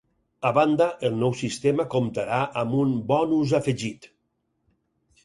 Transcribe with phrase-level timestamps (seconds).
[0.49, 4.09] A banda, el nou sistema comptarà amb un ‘bonus afegit’.